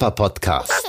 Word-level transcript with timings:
Papa 0.00 0.28
Podcast. 0.28 0.88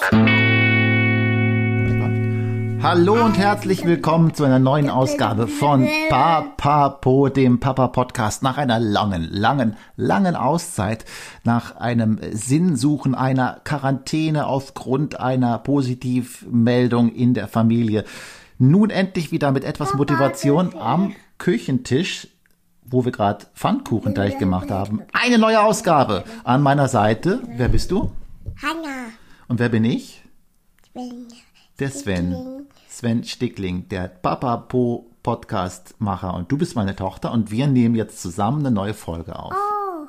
Hallo 2.81 3.25
und 3.25 3.37
herzlich 3.37 3.83
willkommen 3.83 4.33
zu 4.33 4.45
einer 4.45 4.57
neuen 4.57 4.89
Ausgabe 4.89 5.49
von 5.49 5.85
Papapo, 6.07 7.27
dem 7.27 7.59
Papa 7.59 7.89
Podcast. 7.89 8.41
Nach 8.41 8.57
einer 8.57 8.79
langen, 8.79 9.27
langen, 9.29 9.75
langen 9.97 10.37
Auszeit, 10.37 11.03
nach 11.43 11.75
einem 11.75 12.21
Sinnsuchen 12.31 13.13
einer 13.13 13.59
Quarantäne 13.65 14.47
aufgrund 14.47 15.19
einer 15.19 15.57
Positivmeldung 15.57 17.13
in 17.13 17.33
der 17.33 17.49
Familie. 17.49 18.05
Nun 18.59 18.89
endlich 18.89 19.33
wieder 19.33 19.51
mit 19.51 19.65
etwas 19.65 19.93
Motivation 19.93 20.73
am 20.79 21.13
Küchentisch 21.37 22.29
wo 22.83 23.05
wir 23.05 23.13
gerade 23.13 23.45
Pfannkuchenteig 23.55 24.37
gemacht 24.37 24.69
haben. 24.69 25.03
Eine 25.13 25.37
neue 25.37 25.61
Ausgabe 25.61 26.25
an 26.43 26.61
meiner 26.61 26.89
Seite. 26.89 27.41
Wer 27.55 27.69
bist 27.69 27.89
du? 27.89 28.11
Hanna. 28.61 29.00
Und 29.51 29.59
wer 29.59 29.67
bin 29.67 29.83
ich? 29.83 30.23
Sven. 30.93 31.27
Der 31.77 31.89
Sven. 31.91 32.67
Sven 32.87 33.25
Stickling, 33.25 33.89
der 33.89 34.07
Papa 34.07 34.55
Po 34.55 35.11
Podcast-Macher. 35.23 36.33
Und 36.35 36.49
du 36.49 36.57
bist 36.57 36.77
meine 36.77 36.95
Tochter 36.95 37.33
und 37.33 37.51
wir 37.51 37.67
nehmen 37.67 37.95
jetzt 37.95 38.21
zusammen 38.21 38.59
eine 38.65 38.73
neue 38.73 38.93
Folge 38.93 39.37
auf. 39.37 39.51
Oh, 39.53 40.07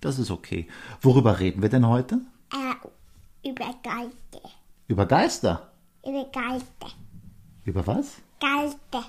Das 0.00 0.20
ist 0.20 0.30
okay. 0.30 0.68
Worüber 1.02 1.40
reden 1.40 1.62
wir 1.62 1.68
denn 1.68 1.88
heute? 1.88 2.20
äh, 2.52 3.48
über 3.48 3.74
Galte. 3.82 4.48
Über 4.86 5.04
Geister. 5.06 5.72
Über 6.06 6.24
Galte. 6.26 6.94
Über 7.64 7.84
was? 7.88 8.18
Galte. 8.38 9.04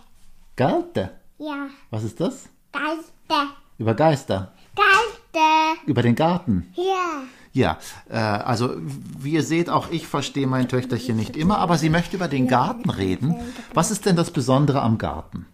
Galte. 0.55 1.11
Ja, 1.37 1.67
Was 1.91 2.03
ist 2.03 2.19
das? 2.19 2.49
Galte. 2.71 3.51
Über 3.77 3.93
Geister. 3.93 4.53
Galte. 4.75 5.79
Über 5.85 6.01
den 6.01 6.15
Garten. 6.15 6.73
Ja. 6.75 7.21
Ja, 7.57 7.79
äh, 8.07 8.17
also 8.17 8.75
wie 8.77 9.31
ihr 9.31 9.41
seht, 9.41 9.71
auch 9.71 9.89
ich 9.89 10.05
verstehe 10.05 10.45
mein 10.45 10.69
Töchterchen 10.69 11.15
nicht 11.15 11.35
immer, 11.35 11.57
aber 11.57 11.79
sie 11.79 11.89
möchte 11.89 12.15
über 12.15 12.27
den 12.27 12.47
Garten 12.47 12.91
reden. 12.91 13.35
Was 13.73 13.89
ist 13.89 14.05
denn 14.05 14.15
das 14.15 14.29
Besondere 14.29 14.83
am 14.83 14.99
Garten? 14.99 15.47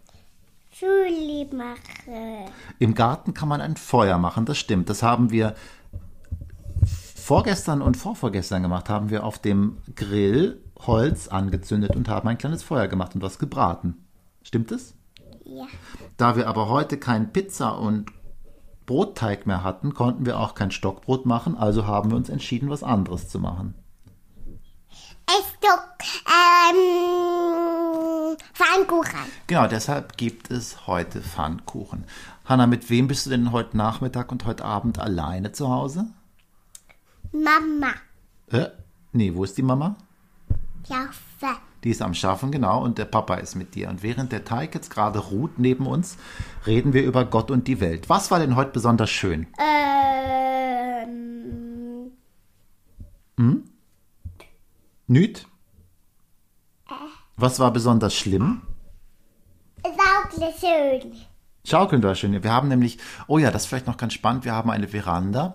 Schule 0.73 1.47
mache. 1.55 2.51
Im 2.79 2.93
Garten 2.93 3.33
kann 3.33 3.47
man 3.47 3.61
ein 3.61 3.77
Feuer 3.77 4.17
machen, 4.17 4.43
das 4.43 4.57
stimmt. 4.57 4.89
Das 4.89 5.01
haben 5.01 5.31
wir 5.31 5.55
vorgestern 7.15 7.81
und 7.81 7.95
vorvorgestern 7.95 8.63
gemacht, 8.63 8.89
haben 8.89 9.09
wir 9.09 9.23
auf 9.23 9.39
dem 9.39 9.77
Grill 9.95 10.61
Holz 10.85 11.29
angezündet 11.29 11.95
und 11.95 12.09
haben 12.09 12.27
ein 12.27 12.37
kleines 12.37 12.63
Feuer 12.63 12.89
gemacht 12.89 13.15
und 13.15 13.21
was 13.21 13.39
gebraten. 13.39 14.05
Stimmt 14.41 14.73
es? 14.73 14.93
Ja. 15.45 15.67
Da 16.17 16.35
wir 16.35 16.49
aber 16.49 16.67
heute 16.67 16.97
kein 16.97 17.31
Pizza 17.31 17.79
und 17.79 18.11
Brotteig 18.85 19.45
mehr 19.45 19.63
hatten, 19.63 19.93
konnten 19.93 20.25
wir 20.25 20.39
auch 20.39 20.55
kein 20.55 20.71
Stockbrot 20.71 21.25
machen, 21.25 21.57
also 21.57 21.87
haben 21.87 22.11
wir 22.11 22.17
uns 22.17 22.29
entschieden, 22.29 22.69
was 22.69 22.83
anderes 22.83 23.29
zu 23.29 23.39
machen. 23.39 23.75
Es 25.25 25.45
doch, 25.61 25.79
ähm, 26.27 28.37
Pfannkuchen. 28.53 29.19
Genau, 29.47 29.67
deshalb 29.67 30.17
gibt 30.17 30.51
es 30.51 30.85
heute 30.85 31.21
Pfannkuchen. 31.21 32.05
Hanna, 32.45 32.67
mit 32.67 32.89
wem 32.89 33.07
bist 33.07 33.25
du 33.25 33.29
denn 33.29 33.51
heute 33.51 33.77
Nachmittag 33.77 34.31
und 34.31 34.45
heute 34.45 34.65
Abend 34.65 34.99
alleine 34.99 35.53
zu 35.53 35.69
Hause? 35.69 36.05
Mama. 37.31 37.93
Äh, 38.51 38.67
nee, 39.13 39.33
wo 39.33 39.43
ist 39.43 39.57
die 39.57 39.63
Mama? 39.63 39.95
Jaffe. 40.87 41.57
Die 41.83 41.89
ist 41.89 42.01
am 42.01 42.13
Schaffen, 42.13 42.51
genau, 42.51 42.83
und 42.83 42.97
der 42.97 43.05
Papa 43.05 43.35
ist 43.35 43.55
mit 43.55 43.75
dir. 43.75 43.89
Und 43.89 44.03
während 44.03 44.31
der 44.31 44.45
Teig 44.45 44.73
jetzt 44.73 44.89
gerade 44.89 45.19
ruht 45.19 45.59
neben 45.59 45.85
uns, 45.85 46.17
reden 46.65 46.93
wir 46.93 47.03
über 47.03 47.25
Gott 47.25 47.51
und 47.51 47.67
die 47.67 47.79
Welt. 47.79 48.09
Was 48.09 48.31
war 48.31 48.39
denn 48.39 48.55
heute 48.55 48.71
besonders 48.71 49.09
schön? 49.09 49.47
Ähm, 53.37 53.63
Nüt? 55.07 55.47
Was 57.35 57.59
war 57.59 57.71
besonders 57.73 58.13
schlimm? 58.15 58.61
sauglich 59.83 60.55
schön. 60.59 61.13
Schaukeln 61.65 62.03
war 62.03 62.15
schön. 62.15 62.43
Wir 62.43 62.51
haben 62.51 62.67
nämlich, 62.67 62.97
oh 63.27 63.37
ja, 63.37 63.51
das 63.51 63.63
ist 63.63 63.67
vielleicht 63.67 63.87
noch 63.87 63.97
ganz 63.97 64.13
spannend, 64.13 64.45
wir 64.45 64.53
haben 64.53 64.69
eine 64.69 64.87
Veranda, 64.87 65.53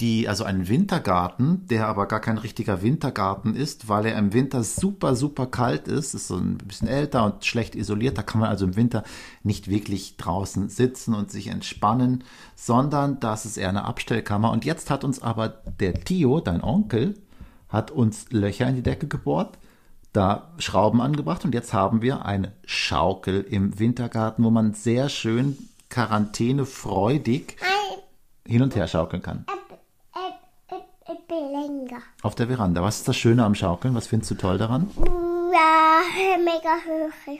die, 0.00 0.28
also 0.28 0.44
einen 0.44 0.68
Wintergarten, 0.68 1.66
der 1.66 1.86
aber 1.88 2.06
gar 2.06 2.20
kein 2.20 2.38
richtiger 2.38 2.82
Wintergarten 2.82 3.54
ist, 3.54 3.88
weil 3.88 4.06
er 4.06 4.18
im 4.18 4.32
Winter 4.32 4.62
super, 4.62 5.14
super 5.14 5.46
kalt 5.46 5.88
ist, 5.88 6.14
ist 6.14 6.28
so 6.28 6.36
ein 6.36 6.58
bisschen 6.58 6.88
älter 6.88 7.24
und 7.24 7.44
schlecht 7.44 7.74
isoliert. 7.74 8.18
Da 8.18 8.22
kann 8.22 8.40
man 8.40 8.50
also 8.50 8.64
im 8.64 8.76
Winter 8.76 9.04
nicht 9.42 9.68
wirklich 9.68 10.16
draußen 10.16 10.68
sitzen 10.68 11.14
und 11.14 11.30
sich 11.30 11.48
entspannen, 11.48 12.24
sondern 12.56 13.20
das 13.20 13.46
ist 13.46 13.56
eher 13.56 13.68
eine 13.68 13.84
Abstellkammer. 13.84 14.50
Und 14.50 14.64
jetzt 14.64 14.90
hat 14.90 15.04
uns 15.04 15.22
aber 15.22 15.48
der 15.80 15.94
Tio, 15.94 16.40
dein 16.40 16.62
Onkel, 16.62 17.16
hat 17.68 17.90
uns 17.90 18.30
Löcher 18.30 18.68
in 18.68 18.76
die 18.76 18.82
Decke 18.82 19.06
gebohrt, 19.06 19.58
da 20.12 20.52
Schrauben 20.58 21.00
angebracht 21.00 21.44
und 21.44 21.54
jetzt 21.54 21.72
haben 21.72 22.02
wir 22.02 22.24
eine 22.24 22.52
Schaukel 22.64 23.42
im 23.42 23.78
Wintergarten, 23.78 24.44
wo 24.44 24.50
man 24.50 24.74
sehr 24.74 25.08
schön 25.08 25.56
quarantänefreudig 25.88 27.56
hin 28.46 28.62
und 28.62 28.74
her 28.74 28.88
schaukeln 28.88 29.22
kann. 29.22 29.46
Ich, 29.48 30.76
ich, 30.76 31.14
ich 31.14 31.26
bin 31.26 31.52
länger. 31.52 31.89
Auf 32.22 32.34
der 32.34 32.48
Veranda. 32.48 32.82
Was 32.82 32.98
ist 32.98 33.08
das 33.08 33.16
Schöne 33.16 33.44
am 33.44 33.54
Schaukeln? 33.54 33.94
Was 33.94 34.06
findest 34.06 34.30
du 34.30 34.34
toll 34.34 34.58
daran? 34.58 34.88
Ja, 34.96 36.02
mega 36.38 36.76
hoch. 36.86 37.38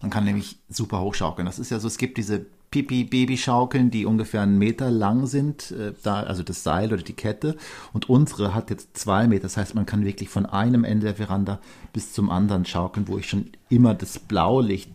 Man 0.00 0.10
kann 0.10 0.24
nämlich 0.24 0.58
super 0.68 1.00
hoch 1.00 1.14
schaukeln. 1.14 1.46
Das 1.46 1.58
ist 1.58 1.70
ja 1.70 1.78
so, 1.78 1.88
es 1.88 1.98
gibt 1.98 2.18
diese 2.18 2.46
Pipi-Baby-Schaukeln, 2.70 3.90
die 3.90 4.06
ungefähr 4.06 4.42
einen 4.42 4.58
Meter 4.58 4.90
lang 4.90 5.26
sind, 5.26 5.72
äh, 5.72 5.92
da, 6.02 6.22
also 6.22 6.42
das 6.42 6.62
Seil 6.62 6.92
oder 6.92 7.02
die 7.02 7.14
Kette. 7.14 7.56
Und 7.92 8.08
unsere 8.08 8.54
hat 8.54 8.70
jetzt 8.70 8.96
zwei 8.96 9.26
Meter. 9.26 9.42
Das 9.42 9.56
heißt, 9.56 9.74
man 9.74 9.86
kann 9.86 10.04
wirklich 10.04 10.28
von 10.28 10.46
einem 10.46 10.84
Ende 10.84 11.06
der 11.06 11.16
Veranda 11.16 11.60
bis 11.92 12.12
zum 12.12 12.30
anderen 12.30 12.64
schaukeln, 12.64 13.08
wo 13.08 13.18
ich 13.18 13.28
schon 13.28 13.50
immer 13.68 13.94
das 13.94 14.18
Blaulicht 14.18 14.90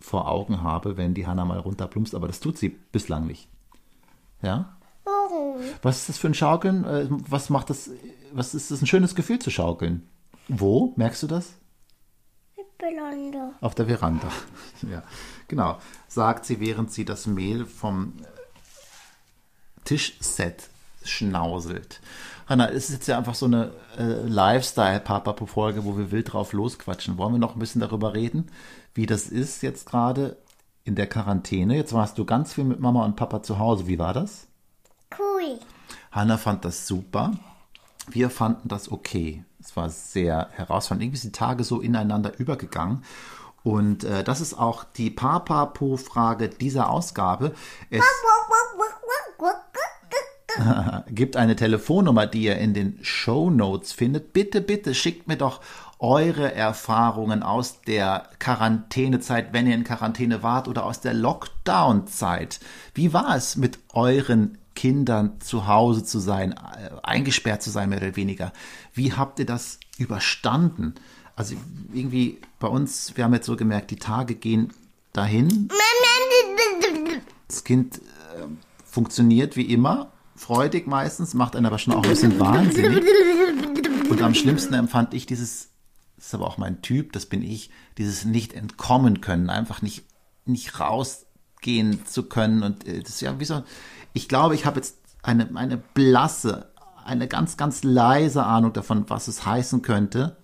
vor 0.00 0.28
Augen 0.28 0.62
habe, 0.62 0.96
wenn 0.96 1.14
die 1.14 1.26
Hanna 1.26 1.44
mal 1.44 1.58
runterplumpst. 1.58 2.14
Aber 2.14 2.26
das 2.26 2.40
tut 2.40 2.58
sie 2.58 2.70
bislang 2.70 3.26
nicht. 3.26 3.48
Ja? 4.42 4.76
Was 5.82 5.98
ist 5.98 6.08
das 6.08 6.18
für 6.18 6.26
ein 6.28 6.34
Schaukeln? 6.34 6.84
Äh, 6.84 7.06
Was 7.28 7.50
macht 7.50 7.70
das? 7.70 7.90
Was 8.32 8.54
ist 8.54 8.70
das 8.70 8.80
ein 8.80 8.86
schönes 8.86 9.14
Gefühl 9.14 9.38
zu 9.38 9.50
schaukeln? 9.50 10.08
Wo? 10.48 10.92
Merkst 10.96 11.22
du 11.22 11.26
das? 11.26 11.54
Länger. 12.80 13.52
Auf 13.60 13.74
der 13.74 13.86
Veranda. 13.86 14.28
Ja, 14.90 15.02
genau. 15.46 15.78
Sagt 16.08 16.46
sie, 16.46 16.60
während 16.60 16.90
sie 16.90 17.04
das 17.04 17.26
Mehl 17.26 17.66
vom 17.66 18.14
Tischset 19.84 20.70
schnauselt. 21.04 22.00
Hanna, 22.46 22.68
es 22.70 22.84
ist 22.84 22.94
jetzt 22.94 23.08
ja 23.08 23.18
einfach 23.18 23.34
so 23.34 23.46
eine 23.46 23.72
äh, 23.98 24.26
Lifestyle-Papa-Folge, 24.26 25.84
wo 25.84 25.98
wir 25.98 26.10
wild 26.10 26.32
drauf 26.32 26.52
losquatschen. 26.52 27.18
Wollen 27.18 27.34
wir 27.34 27.38
noch 27.38 27.54
ein 27.54 27.58
bisschen 27.58 27.80
darüber 27.80 28.14
reden, 28.14 28.50
wie 28.94 29.06
das 29.06 29.28
ist 29.28 29.62
jetzt 29.62 29.86
gerade 29.86 30.38
in 30.84 30.94
der 30.94 31.06
Quarantäne? 31.06 31.76
Jetzt 31.76 31.92
warst 31.92 32.16
du 32.16 32.24
ganz 32.24 32.54
viel 32.54 32.64
mit 32.64 32.80
Mama 32.80 33.04
und 33.04 33.16
Papa 33.16 33.42
zu 33.42 33.58
Hause. 33.58 33.86
Wie 33.86 33.98
war 33.98 34.14
das? 34.14 34.46
Cool. 35.18 35.58
Hanna 36.10 36.38
fand 36.38 36.64
das 36.64 36.86
super. 36.86 37.32
Wir 38.12 38.30
fanden 38.30 38.68
das 38.68 38.90
okay. 38.90 39.44
Es 39.60 39.76
war 39.76 39.88
sehr 39.90 40.48
herausfordernd. 40.52 41.02
Irgendwie 41.02 41.18
sind 41.18 41.36
die 41.36 41.38
Tage 41.38 41.64
so 41.64 41.80
ineinander 41.80 42.38
übergegangen. 42.38 43.04
Und 43.62 44.04
äh, 44.04 44.24
das 44.24 44.40
ist 44.40 44.54
auch 44.54 44.84
die 44.84 45.10
Papapo-Frage 45.10 46.48
dieser 46.48 46.88
Ausgabe. 46.90 47.52
Es 47.90 48.00
gibt 51.10 51.36
eine 51.36 51.56
Telefonnummer, 51.56 52.26
die 52.26 52.42
ihr 52.44 52.56
in 52.56 52.74
den 52.74 52.98
Show 53.02 53.50
Notes 53.50 53.92
findet. 53.92 54.32
Bitte, 54.32 54.60
bitte 54.60 54.94
schickt 54.94 55.28
mir 55.28 55.36
doch 55.36 55.60
eure 55.98 56.54
Erfahrungen 56.54 57.42
aus 57.42 57.82
der 57.82 58.24
Quarantänezeit, 58.38 59.52
wenn 59.52 59.66
ihr 59.66 59.74
in 59.74 59.84
Quarantäne 59.84 60.42
wart, 60.42 60.66
oder 60.66 60.86
aus 60.86 61.00
der 61.00 61.12
Lockdown-Zeit. 61.12 62.60
Wie 62.94 63.12
war 63.12 63.36
es 63.36 63.56
mit 63.56 63.78
euren 63.92 64.56
Kindern 64.74 65.40
zu 65.40 65.66
Hause 65.66 66.04
zu 66.04 66.18
sein, 66.18 66.52
äh, 66.52 66.90
eingesperrt 67.02 67.62
zu 67.62 67.70
sein, 67.70 67.88
mehr 67.88 67.98
oder 67.98 68.16
weniger? 68.16 68.52
Wie 68.94 69.12
habt 69.12 69.38
ihr 69.38 69.46
das 69.46 69.78
überstanden? 69.98 70.94
Also 71.36 71.56
irgendwie 71.92 72.38
bei 72.58 72.68
uns, 72.68 73.16
wir 73.16 73.24
haben 73.24 73.34
jetzt 73.34 73.46
so 73.46 73.56
gemerkt, 73.56 73.90
die 73.90 73.96
Tage 73.96 74.34
gehen 74.34 74.72
dahin. 75.12 75.68
Das 77.48 77.64
Kind 77.64 77.98
äh, 77.98 78.46
funktioniert 78.84 79.56
wie 79.56 79.72
immer, 79.72 80.12
freudig 80.36 80.86
meistens, 80.86 81.34
macht 81.34 81.56
einen 81.56 81.66
aber 81.66 81.78
schon 81.78 81.94
auch 81.94 82.02
ein 82.02 82.10
bisschen 82.10 82.38
wahnsinnig. 82.38 83.04
Und 84.08 84.22
am 84.22 84.34
schlimmsten 84.34 84.74
empfand 84.74 85.14
ich 85.14 85.26
dieses, 85.26 85.68
das 86.16 86.26
ist 86.26 86.34
aber 86.34 86.46
auch 86.46 86.58
mein 86.58 86.82
Typ, 86.82 87.12
das 87.12 87.26
bin 87.26 87.42
ich, 87.42 87.70
dieses 87.98 88.24
nicht 88.24 88.52
entkommen 88.52 89.20
können, 89.20 89.50
einfach 89.50 89.82
nicht, 89.82 90.04
nicht 90.44 90.78
rausgehen 91.60 92.06
zu 92.06 92.24
können. 92.24 92.62
Und 92.62 92.86
äh, 92.86 93.00
das 93.02 93.14
ist 93.14 93.20
ja 93.20 93.38
wie 93.38 93.44
so, 93.44 93.62
ich 94.12 94.28
glaube, 94.28 94.54
ich 94.54 94.66
habe 94.66 94.76
jetzt 94.76 94.96
eine, 95.22 95.54
eine 95.56 95.76
blasse, 95.76 96.70
eine 97.04 97.28
ganz, 97.28 97.56
ganz 97.56 97.82
leise 97.82 98.44
Ahnung 98.44 98.72
davon, 98.72 99.08
was 99.08 99.28
es 99.28 99.46
heißen 99.46 99.82
könnte, 99.82 100.36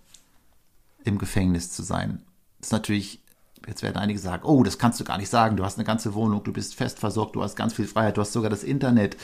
im 1.05 1.19
Gefängnis 1.19 1.73
zu 1.73 1.83
sein. 1.83 2.23
Das 2.59 2.69
ist 2.69 2.73
natürlich, 2.73 3.23
jetzt 3.67 3.83
werden 3.83 3.97
einige 3.97 4.19
sagen, 4.19 4.45
oh, 4.45 4.63
das 4.63 4.79
kannst 4.79 5.01
du 5.01 5.05
gar 5.05 5.19
nicht 5.19 5.29
sagen, 5.29 5.57
du 5.57 5.65
hast 5.65 5.79
eine 5.79 5.85
ganze 5.85 6.15
Wohnung, 6.15 6.43
du 6.43 6.53
bist 6.53 6.75
fest 6.75 6.99
versorgt, 6.99 7.37
du 7.37 7.43
hast 7.43 7.57
ganz 7.57 7.75
viel 7.75 7.87
Freiheit, 7.87 8.17
du 8.17 8.21
hast 8.21 8.33
sogar 8.33 8.51
das 8.51 8.65
Internet. 8.65 9.17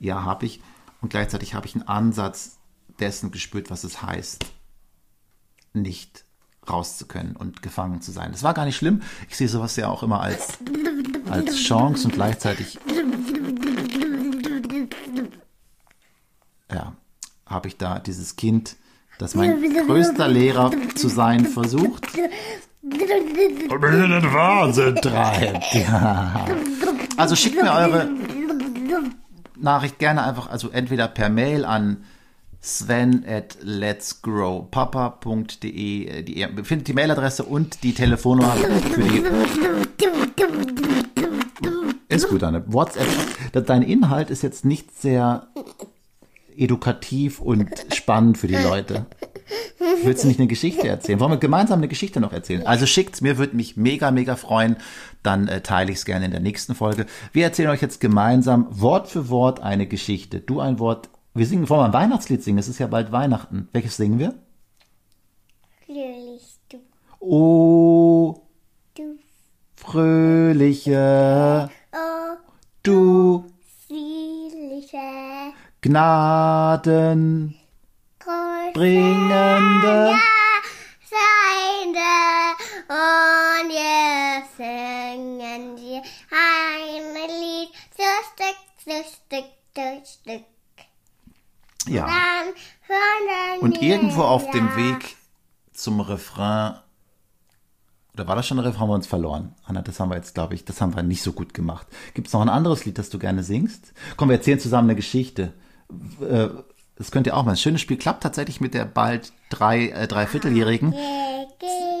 Ja, 0.00 0.24
habe 0.24 0.46
ich. 0.46 0.60
Und 1.00 1.10
gleichzeitig 1.10 1.54
habe 1.54 1.66
ich 1.66 1.74
einen 1.74 1.86
Ansatz 1.86 2.58
dessen 2.98 3.30
gespürt, 3.30 3.70
was 3.70 3.84
es 3.84 4.02
heißt, 4.02 4.44
nicht 5.72 6.24
raus 6.70 6.98
zu 6.98 7.06
können 7.06 7.36
und 7.36 7.62
gefangen 7.62 8.00
zu 8.00 8.12
sein. 8.12 8.32
Das 8.32 8.42
war 8.42 8.54
gar 8.54 8.64
nicht 8.64 8.76
schlimm. 8.76 9.02
Ich 9.28 9.36
sehe 9.36 9.48
sowas 9.48 9.76
ja 9.76 9.88
auch 9.88 10.02
immer 10.02 10.20
als, 10.20 10.58
als 11.30 11.56
Chance 11.56 12.06
und 12.06 12.14
gleichzeitig 12.14 12.78
ja, 16.72 16.92
habe 17.46 17.68
ich 17.68 17.76
da 17.76 17.98
dieses 17.98 18.36
Kind, 18.36 18.76
das 19.18 19.34
mein 19.34 19.60
größter 19.86 20.28
Lehrer 20.28 20.70
zu 20.94 21.08
sein 21.08 21.46
versucht. 21.46 22.06
Und 22.82 23.80
mich 23.80 23.92
in 23.92 24.10
den 24.10 24.32
Wahnsinn 24.32 24.96
treibt. 24.96 25.64
Ja. 25.74 26.46
Also 27.16 27.34
schickt 27.34 27.60
mir 27.60 27.72
eure 27.72 28.08
Nachricht 29.56 29.98
gerne 29.98 30.22
einfach, 30.22 30.48
also 30.48 30.70
entweder 30.70 31.08
per 31.08 31.28
Mail 31.28 31.64
an 31.64 32.04
sven 32.60 33.24
at 33.26 33.56
letsgrowpapa.de. 33.62 36.22
Die, 36.22 36.38
ihr 36.38 36.50
findet 36.64 36.88
die 36.88 36.92
Mailadresse 36.92 37.44
und 37.44 37.82
die 37.82 37.94
Telefonnummer 37.94 38.52
für 38.52 39.02
die. 39.02 39.24
Ist 42.08 42.28
gut, 42.28 42.42
Anne. 42.42 42.64
WhatsApp. 42.66 43.06
Dein 43.66 43.82
Inhalt 43.82 44.30
ist 44.30 44.42
jetzt 44.42 44.64
nicht 44.64 44.98
sehr 44.98 45.46
edukativ 46.56 47.40
und 47.40 47.68
spannend 47.94 48.38
für 48.38 48.48
die 48.48 48.56
Leute. 48.56 49.06
Willst 50.02 50.24
du 50.24 50.28
nicht 50.28 50.40
eine 50.40 50.48
Geschichte 50.48 50.88
erzählen? 50.88 51.20
Wollen 51.20 51.32
wir 51.32 51.38
gemeinsam 51.38 51.78
eine 51.78 51.88
Geschichte 51.88 52.20
noch 52.20 52.32
erzählen? 52.32 52.66
Also 52.66 52.86
schickt's 52.86 53.20
mir, 53.20 53.38
würde 53.38 53.56
mich 53.56 53.76
mega, 53.76 54.10
mega 54.10 54.36
freuen. 54.36 54.76
Dann 55.22 55.48
äh, 55.48 55.60
teile 55.60 55.92
ich 55.92 55.98
es 55.98 56.04
gerne 56.04 56.26
in 56.26 56.30
der 56.30 56.40
nächsten 56.40 56.74
Folge. 56.74 57.06
Wir 57.32 57.44
erzählen 57.44 57.70
euch 57.70 57.82
jetzt 57.82 58.00
gemeinsam 58.00 58.66
Wort 58.70 59.08
für 59.08 59.28
Wort 59.28 59.60
eine 59.60 59.86
Geschichte. 59.86 60.40
Du 60.40 60.60
ein 60.60 60.78
Wort. 60.78 61.08
Wir 61.38 61.46
singen, 61.46 61.68
wollen 61.68 61.82
wir 61.82 61.84
ein 61.84 61.92
Weihnachtslied 61.92 62.42
singen? 62.42 62.58
Es 62.58 62.66
ist 62.66 62.80
ja 62.80 62.88
bald 62.88 63.12
Weihnachten. 63.12 63.68
Welches 63.70 63.96
singen 63.96 64.18
wir? 64.18 64.34
Fröhlich, 65.86 66.58
du, 66.68 66.78
Oh, 67.20 68.42
du, 68.96 69.16
fröhliche, 69.76 71.70
oh, 71.92 72.36
du 72.82 73.44
friedliche, 73.86 74.98
Gnaden 75.80 77.54
bringende. 78.74 80.16
Seine 81.08 82.14
und 82.88 83.68
wir 83.70 84.42
singen 84.56 85.76
dir 85.76 86.02
ein 86.32 87.14
Lied, 87.28 87.70
so 87.96 88.02
Stück, 88.34 88.58
so 88.84 88.96
Stück, 89.04 89.50
so 89.76 90.02
Stück. 90.04 90.57
Ja. 91.88 92.08
Und 93.60 93.82
irgendwo 93.82 94.22
auf 94.22 94.50
dem. 94.50 94.76
Weg 94.76 95.16
zum 95.72 96.00
Refrain, 96.00 96.74
oder 98.14 98.26
war 98.26 98.34
das 98.36 98.46
schon 98.46 98.58
ein 98.58 98.64
Refrain, 98.64 98.80
haben 98.80 98.88
wir 98.90 98.94
uns 98.94 99.06
verloren? 99.06 99.54
Anna, 99.64 99.80
das 99.80 100.00
haben 100.00 100.10
wir 100.10 100.16
jetzt, 100.16 100.34
glaube 100.34 100.54
ich, 100.54 100.64
das 100.64 100.80
haben 100.80 100.94
wir 100.96 101.02
nicht 101.02 101.22
so 101.22 101.32
gut 101.32 101.54
gemacht. 101.54 101.86
Gibt 102.14 102.26
es 102.26 102.32
noch 102.32 102.40
ein 102.40 102.48
anderes 102.48 102.84
Lied, 102.84 102.98
das 102.98 103.10
du 103.10 103.18
gerne 103.18 103.42
singst? 103.44 103.92
Komm, 104.16 104.28
wir 104.28 104.36
erzählen 104.36 104.58
zusammen 104.58 104.88
eine 104.90 104.96
Geschichte. 104.96 105.52
Äh, 106.20 106.48
Das 106.96 107.12
könnt 107.12 107.28
ihr 107.28 107.36
auch 107.36 107.44
mal. 107.44 107.52
Das 107.52 107.60
schöne 107.62 107.78
Spiel 107.78 107.96
klappt 107.96 108.24
tatsächlich 108.24 108.60
mit 108.60 108.74
der 108.74 108.84
bald 108.84 109.32
drei, 109.50 109.90
äh, 109.90 110.08
Dreivierteljährigen. 110.08 110.94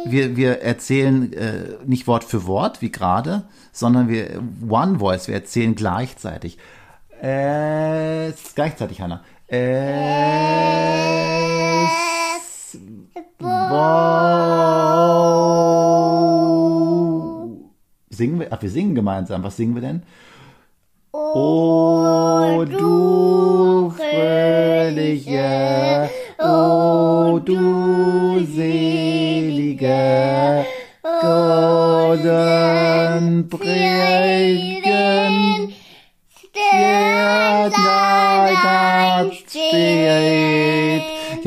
Wir, 0.04 0.36
wir 0.36 0.60
erzählen 0.62 1.32
äh, 1.32 1.76
nicht 1.86 2.08
Wort 2.08 2.24
für 2.24 2.46
Wort, 2.46 2.82
wie 2.82 2.90
gerade, 2.90 3.44
sondern 3.72 4.08
wir 4.08 4.42
One 4.68 4.98
Voice, 4.98 5.28
wir 5.28 5.34
erzählen 5.36 5.76
gleichzeitig. 5.76 6.58
Es 7.20 8.54
gleichzeitig, 8.54 9.00
Hanna. 9.00 9.24
Es 9.48 9.58
Wow. 13.40 14.18
Singen 18.10 18.40
wir? 18.40 18.48
Ach, 18.50 18.60
wir 18.60 18.70
singen 18.70 18.96
gemeinsam. 18.96 19.42
Was 19.44 19.56
singen 19.56 19.74
wir 19.74 19.82
denn? 19.82 20.02
O 21.12 22.64
du 22.68 23.90
fröhliche, 23.90 25.40
o 26.38 27.38
du 27.38 28.44
selige, 28.44 29.96
golden 31.22 32.28
prägen, 33.48 34.77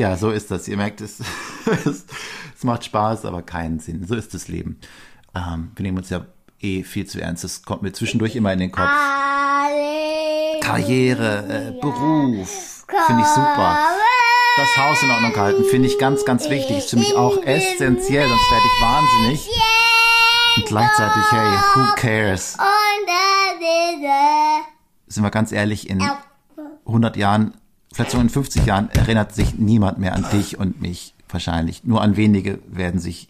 Ja, 0.02 0.16
so 0.16 0.32
ist 0.32 0.50
das. 0.50 0.66
Ihr 0.66 0.76
merkt, 0.76 1.00
es, 1.00 1.20
es, 1.86 2.06
es 2.56 2.64
macht 2.64 2.84
Spaß, 2.84 3.24
aber 3.24 3.42
keinen 3.42 3.78
Sinn. 3.78 4.04
So 4.04 4.16
ist 4.16 4.34
das 4.34 4.48
Leben. 4.48 4.80
Ähm, 5.32 5.70
wir 5.76 5.84
nehmen 5.84 5.98
uns 5.98 6.10
ja 6.10 6.26
eh 6.58 6.82
viel 6.82 7.06
zu 7.06 7.20
ernst. 7.20 7.44
Das 7.44 7.62
kommt 7.62 7.82
mir 7.82 7.92
zwischendurch 7.92 8.34
immer 8.34 8.52
in 8.52 8.58
den 8.58 8.72
Kopf. 8.72 8.90
Karriere, 10.60 11.46
äh, 11.48 11.80
Beruf, 11.80 12.84
finde 13.06 13.22
ich 13.22 13.28
super. 13.28 13.78
Das 14.56 14.76
Haus 14.76 15.00
in 15.04 15.10
Ordnung 15.12 15.36
halten, 15.36 15.64
finde 15.66 15.86
ich 15.86 15.96
ganz, 16.00 16.24
ganz 16.24 16.50
wichtig. 16.50 16.78
Ist 16.78 16.90
für 16.90 16.96
mich 16.96 17.14
auch 17.14 17.36
essentiell, 17.44 18.26
sonst 18.28 18.50
werde 18.50 18.66
ich 18.66 18.82
wahnsinnig. 18.82 19.48
Und 20.56 20.66
gleichzeitig, 20.66 21.22
hey, 21.30 21.52
who 21.76 21.94
cares? 21.94 22.56
Sind 25.06 25.22
wir 25.22 25.30
ganz 25.30 25.52
ehrlich, 25.52 25.88
in 25.88 26.02
100 26.86 27.16
Jahren, 27.16 27.54
vielleicht 27.92 28.10
sogar 28.12 28.24
in 28.24 28.30
50 28.30 28.66
Jahren, 28.66 28.90
erinnert 28.90 29.34
sich 29.34 29.54
niemand 29.54 29.98
mehr 29.98 30.14
an 30.14 30.26
dich 30.32 30.58
und 30.58 30.80
mich 30.80 31.14
wahrscheinlich. 31.28 31.84
Nur 31.84 32.02
an 32.02 32.16
wenige 32.16 32.58
werden 32.66 33.00
sich, 33.00 33.28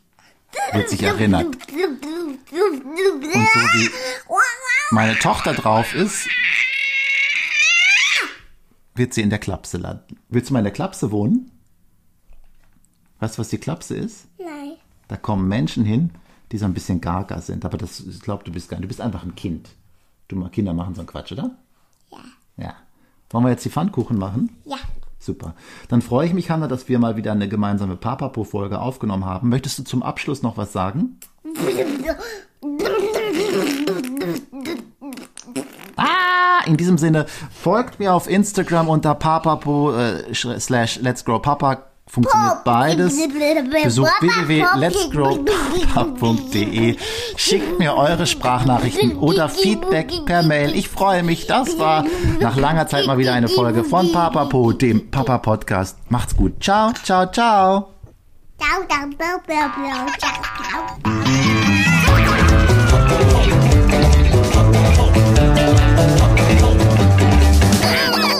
wird 0.73 0.89
sich 0.89 1.03
erinnert. 1.03 1.47
Und 1.47 1.59
so 1.65 3.61
wie 3.73 3.91
meine 4.91 5.19
Tochter 5.19 5.55
drauf 5.55 5.95
ist, 5.95 6.29
wird 8.95 9.15
sie 9.15 9.23
in 9.23 9.31
der 9.31 9.39
Klapse 9.39 9.79
landen. 9.79 10.19
Willst 10.29 10.51
du 10.51 10.53
mal 10.53 10.61
in 10.61 10.65
der 10.65 10.73
Klapse 10.73 11.11
wohnen? 11.11 11.51
Weißt 13.21 13.37
du, 13.37 13.41
was 13.41 13.49
die 13.49 13.59
Klapse 13.59 13.95
ist? 13.95 14.27
Nein. 14.39 14.73
Da 15.09 15.17
kommen 15.17 15.49
Menschen 15.49 15.85
hin, 15.85 16.11
die 16.51 16.59
so 16.59 16.65
ein 16.65 16.75
bisschen 16.75 17.01
gaga 17.01 17.41
sind. 17.41 17.65
Aber 17.65 17.79
das, 17.79 18.01
ich 18.01 18.21
glaube, 18.21 18.45
du 18.45 18.53
bist 18.53 18.69
gar 18.69 18.77
nicht. 18.77 18.85
Du 18.85 18.89
bist 18.89 19.01
einfach 19.01 19.23
ein 19.23 19.35
Kind. 19.35 19.71
Du 20.29 20.37
mal 20.37 20.51
Kinder 20.51 20.75
machen 20.75 20.95
so 20.95 21.01
einen 21.01 21.09
Quatsch, 21.09 21.33
oder? 21.33 21.57
Ja. 22.11 22.19
Ja. 22.57 22.77
Wollen 23.33 23.45
wir 23.45 23.51
jetzt 23.51 23.65
die 23.65 23.71
Pfannkuchen 23.71 24.19
machen? 24.19 24.51
Ja. 24.65 24.77
Super. 25.19 25.55
Dann 25.89 26.03
freue 26.03 26.27
ich 26.27 26.35
mich, 26.35 26.51
Hanna, 26.51 26.67
dass 26.67 26.89
wir 26.89 26.99
mal 26.99 27.17
wieder 27.17 27.33
eine 27.33 27.49
gemeinsame 27.49 27.97
Papapo-Folge 27.97 28.81
aufgenommen 28.81 29.25
haben. 29.25 29.49
Möchtest 29.49 29.79
du 29.79 29.85
zum 29.85 30.03
Abschluss 30.03 30.43
noch 30.43 30.57
was 30.57 30.73
sagen? 30.73 31.19
Ah, 35.97 36.65
in 36.67 36.77
diesem 36.77 36.99
Sinne, 36.99 37.27
folgt 37.51 38.01
mir 38.01 38.15
auf 38.15 38.29
Instagram 38.29 38.89
unter 38.89 39.15
papapo 39.15 39.95
äh, 39.95 40.35
slash 40.35 40.99
let's 41.01 41.25
grow 41.25 41.41
papa. 41.41 41.92
Funktioniert 42.07 42.65
beides. 42.65 43.17
Besucht 43.83 44.13
www.letsgrowpapa.de. 44.21 46.97
Schickt 47.37 47.79
mir 47.79 47.95
eure 47.95 48.27
Sprachnachrichten 48.27 49.17
oder 49.17 49.49
Feedback 49.49 50.13
per 50.27 50.43
Mail. 50.43 50.75
Ich 50.75 50.89
freue 50.89 51.23
mich. 51.23 51.47
Das 51.47 51.79
war 51.79 52.05
nach 52.41 52.57
langer 52.57 52.87
Zeit 52.87 53.07
mal 53.07 53.17
wieder 53.19 53.33
eine 53.33 53.49
Folge 53.49 53.85
von 53.85 54.13
Papapo, 54.13 54.73
dem 54.73 55.11
Papa 55.11 55.39
Podcast. 55.39 55.97
Macht's 56.11 56.37
gut. 56.37 56.63
Ciao, 56.63 56.93
ciao, 57.03 57.31
ciao. 57.31 57.89
Ciao, 58.59 58.83
ciao, 58.89 59.09
ciao, 59.19 59.41
ciao, 59.47 59.71
ciao, 60.19 60.19
ciao. 60.19 60.33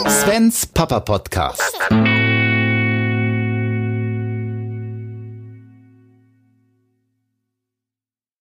Svens 0.09 0.65
Papa 0.67 0.99
Podcast. 1.01 1.61